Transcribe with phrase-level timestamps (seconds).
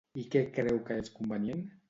[0.21, 1.65] I què creu que és convenient?